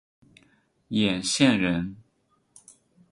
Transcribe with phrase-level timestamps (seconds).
[0.89, 1.95] 剡县人。